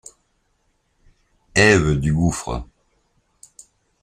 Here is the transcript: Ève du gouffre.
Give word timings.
Ève 1.53 1.93
du 1.99 2.11
gouffre. 2.11 2.65